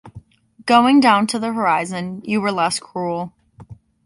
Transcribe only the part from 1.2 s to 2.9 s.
to the horizon, you were less